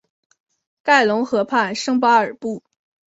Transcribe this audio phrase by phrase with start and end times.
[0.81, 2.63] 盖隆河畔圣巴尔布。